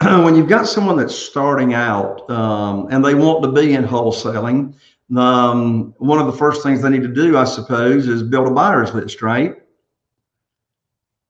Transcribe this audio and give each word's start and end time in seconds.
when 0.24 0.34
you've 0.34 0.48
got 0.48 0.66
someone 0.66 0.96
that's 0.96 1.14
starting 1.14 1.74
out 1.74 2.28
um, 2.30 2.88
and 2.90 3.04
they 3.04 3.14
want 3.14 3.42
to 3.42 3.52
be 3.52 3.74
in 3.74 3.84
wholesaling, 3.84 4.74
um, 5.14 5.94
one 5.98 6.18
of 6.18 6.26
the 6.26 6.32
first 6.32 6.62
things 6.62 6.80
they 6.80 6.88
need 6.88 7.02
to 7.02 7.08
do, 7.08 7.36
I 7.36 7.44
suppose, 7.44 8.08
is 8.08 8.22
build 8.22 8.48
a 8.48 8.50
buyer's 8.50 8.94
list, 8.94 9.20
right? 9.20 9.56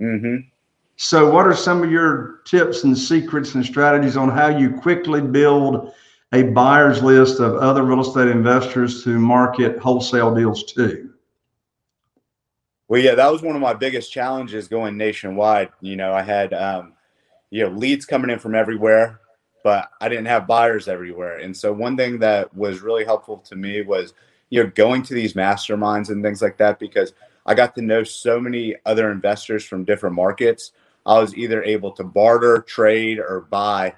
Mm-hmm. 0.00 0.46
So, 0.96 1.30
what 1.32 1.46
are 1.46 1.54
some 1.54 1.82
of 1.82 1.90
your 1.90 2.40
tips 2.44 2.84
and 2.84 2.96
secrets 2.96 3.54
and 3.54 3.64
strategies 3.64 4.16
on 4.16 4.28
how 4.28 4.48
you 4.48 4.70
quickly 4.70 5.20
build 5.20 5.92
a 6.32 6.42
buyer's 6.44 7.02
list 7.02 7.40
of 7.40 7.54
other 7.56 7.82
real 7.82 8.02
estate 8.02 8.28
investors 8.28 9.02
to 9.04 9.18
market 9.18 9.78
wholesale 9.78 10.32
deals 10.34 10.62
to? 10.74 11.10
Well, 12.86 13.00
yeah, 13.00 13.14
that 13.14 13.32
was 13.32 13.42
one 13.42 13.56
of 13.56 13.62
my 13.62 13.72
biggest 13.72 14.12
challenges 14.12 14.68
going 14.68 14.96
nationwide. 14.96 15.70
You 15.80 15.96
know, 15.96 16.12
I 16.12 16.22
had, 16.22 16.52
um, 16.52 16.92
you 17.50 17.64
know, 17.64 17.70
leads 17.70 18.06
coming 18.06 18.30
in 18.30 18.38
from 18.38 18.54
everywhere, 18.54 19.20
but 19.62 19.90
I 20.00 20.08
didn't 20.08 20.26
have 20.26 20.46
buyers 20.46 20.88
everywhere. 20.88 21.38
And 21.38 21.56
so, 21.56 21.72
one 21.72 21.96
thing 21.96 22.18
that 22.20 22.54
was 22.54 22.80
really 22.80 23.04
helpful 23.04 23.38
to 23.38 23.56
me 23.56 23.82
was, 23.82 24.14
you 24.50 24.62
know, 24.62 24.70
going 24.74 25.02
to 25.04 25.14
these 25.14 25.34
masterminds 25.34 26.10
and 26.10 26.22
things 26.22 26.42
like 26.42 26.56
that 26.58 26.78
because 26.78 27.12
I 27.46 27.54
got 27.54 27.74
to 27.74 27.82
know 27.82 28.04
so 28.04 28.40
many 28.40 28.76
other 28.86 29.10
investors 29.10 29.64
from 29.64 29.84
different 29.84 30.16
markets. 30.16 30.72
I 31.06 31.18
was 31.18 31.34
either 31.34 31.62
able 31.62 31.92
to 31.92 32.04
barter, 32.04 32.60
trade, 32.62 33.18
or 33.18 33.46
buy, 33.50 33.94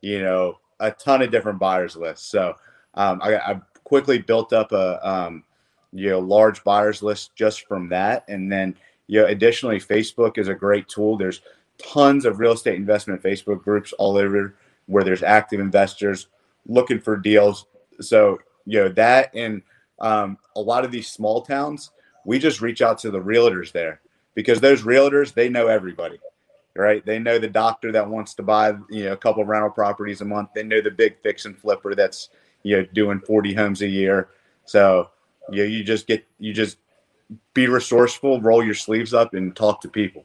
you 0.00 0.22
know, 0.22 0.58
a 0.80 0.90
ton 0.90 1.22
of 1.22 1.30
different 1.30 1.58
buyers 1.58 1.96
lists. 1.96 2.26
So 2.26 2.54
um, 2.94 3.20
I, 3.22 3.36
I, 3.36 3.60
quickly 3.84 4.18
built 4.18 4.52
up 4.52 4.72
a 4.72 5.08
um, 5.08 5.42
you 5.92 6.10
know 6.10 6.18
large 6.18 6.62
buyers 6.62 7.02
list 7.02 7.34
just 7.34 7.66
from 7.66 7.88
that, 7.88 8.24
and 8.28 8.50
then 8.50 8.74
you 9.06 9.20
know 9.20 9.26
additionally, 9.26 9.78
Facebook 9.78 10.38
is 10.38 10.48
a 10.48 10.54
great 10.54 10.88
tool. 10.88 11.16
There's 11.16 11.40
tons 11.78 12.24
of 12.24 12.40
real 12.40 12.52
estate 12.52 12.76
investment 12.76 13.22
Facebook 13.22 13.62
groups 13.62 13.92
all 13.94 14.16
over 14.16 14.54
where 14.86 15.04
there's 15.04 15.22
active 15.22 15.60
investors 15.60 16.28
looking 16.66 17.00
for 17.00 17.16
deals. 17.16 17.66
So 18.00 18.38
you 18.66 18.80
know 18.80 18.88
that 18.90 19.34
and 19.34 19.62
um, 20.00 20.38
a 20.56 20.60
lot 20.60 20.84
of 20.84 20.90
these 20.90 21.10
small 21.10 21.42
towns 21.42 21.90
we 22.24 22.38
just 22.38 22.60
reach 22.60 22.82
out 22.82 22.98
to 22.98 23.10
the 23.10 23.20
realtors 23.20 23.72
there 23.72 24.00
because 24.34 24.60
those 24.60 24.82
realtors 24.82 25.32
they 25.32 25.48
know 25.48 25.66
everybody 25.66 26.18
right? 26.78 27.04
They 27.04 27.18
know 27.18 27.38
the 27.38 27.48
doctor 27.48 27.90
that 27.92 28.08
wants 28.08 28.34
to 28.34 28.42
buy 28.42 28.68
you 28.88 29.04
know 29.04 29.12
a 29.12 29.16
couple 29.16 29.44
rental 29.44 29.70
properties 29.70 30.20
a 30.20 30.24
month. 30.24 30.50
They 30.54 30.62
know 30.62 30.80
the 30.80 30.90
big 30.90 31.20
fix 31.22 31.44
and 31.44 31.58
flipper 31.58 31.94
that's 31.94 32.30
you 32.62 32.76
know 32.76 32.86
doing 32.94 33.20
40 33.20 33.52
homes 33.52 33.82
a 33.82 33.88
year. 33.88 34.28
So 34.64 35.10
you 35.50 35.64
know, 35.64 35.68
you 35.68 35.82
just 35.82 36.06
get 36.06 36.24
you 36.38 36.54
just 36.54 36.78
be 37.52 37.66
resourceful 37.66 38.40
roll 38.40 38.64
your 38.64 38.74
sleeves 38.74 39.12
up 39.12 39.34
and 39.34 39.54
talk 39.54 39.80
to 39.82 39.88
people 39.88 40.24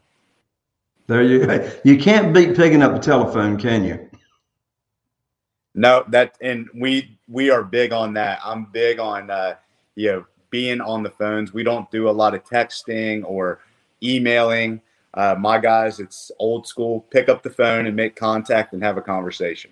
there 1.07 1.23
you 1.23 1.45
go. 1.45 1.71
you 1.83 1.97
can't 1.97 2.33
beat 2.33 2.55
picking 2.55 2.81
up 2.81 2.93
the 2.93 2.99
telephone 2.99 3.57
can 3.57 3.83
you 3.83 4.09
no 5.75 6.03
that 6.07 6.37
and 6.41 6.69
we 6.75 7.17
we 7.27 7.49
are 7.49 7.63
big 7.63 7.91
on 7.91 8.13
that 8.13 8.39
i'm 8.43 8.65
big 8.65 8.99
on 8.99 9.29
uh 9.29 9.55
you 9.95 10.11
know 10.11 10.25
being 10.53 10.79
on 10.81 11.01
the 11.01 11.09
phones. 11.09 11.51
We 11.51 11.63
don't 11.63 11.89
do 11.89 12.07
a 12.07 12.11
lot 12.11 12.35
of 12.35 12.43
texting 12.45 13.23
or 13.25 13.59
emailing. 14.03 14.79
Uh, 15.15 15.35
my 15.37 15.57
guys, 15.57 15.99
it's 15.99 16.31
old 16.37 16.67
school. 16.67 17.01
Pick 17.09 17.27
up 17.27 17.41
the 17.41 17.49
phone 17.49 17.87
and 17.87 17.95
make 17.95 18.15
contact 18.15 18.73
and 18.73 18.83
have 18.83 18.95
a 18.95 19.01
conversation. 19.01 19.71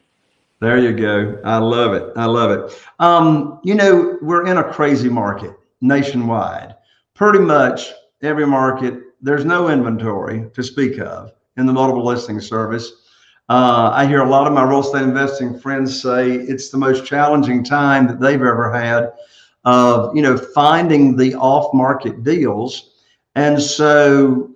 There 0.59 0.79
you 0.79 0.93
go. 0.93 1.39
I 1.45 1.59
love 1.59 1.93
it. 1.93 2.11
I 2.15 2.25
love 2.25 2.49
it. 2.49 2.83
Um, 2.99 3.59
you 3.63 3.75
know, 3.75 4.17
we're 4.23 4.47
in 4.47 4.57
a 4.57 4.73
crazy 4.73 5.07
market 5.07 5.55
nationwide. 5.81 6.75
Pretty 7.13 7.39
much 7.39 7.91
every 8.21 8.45
market, 8.45 9.01
there's 9.21 9.45
no 9.45 9.69
inventory 9.69 10.49
to 10.53 10.63
speak 10.63 10.99
of 10.99 11.31
in 11.57 11.65
the 11.65 11.73
multiple 11.73 12.05
listing 12.05 12.39
service. 12.39 12.91
Uh, 13.49 13.91
I 13.93 14.05
hear 14.05 14.21
a 14.21 14.29
lot 14.29 14.47
of 14.47 14.53
my 14.53 14.63
real 14.63 14.79
estate 14.79 15.03
investing 15.03 15.59
friends 15.59 16.01
say 16.01 16.31
it's 16.31 16.69
the 16.69 16.77
most 16.77 17.05
challenging 17.05 17.63
time 17.63 18.07
that 18.07 18.19
they've 18.19 18.41
ever 18.41 18.71
had 18.73 19.11
of 19.63 20.15
you 20.15 20.21
know 20.21 20.37
finding 20.37 21.15
the 21.15 21.35
off 21.35 21.71
market 21.73 22.23
deals 22.23 22.91
and 23.35 23.61
so 23.61 24.49